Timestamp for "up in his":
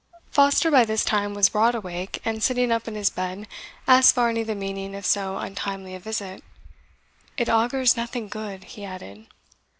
2.71-3.11